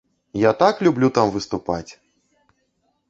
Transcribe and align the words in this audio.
Я 0.49 0.53
так 0.61 0.81
люблю 0.87 1.07
там 1.17 1.27
выступаць! 1.35 1.91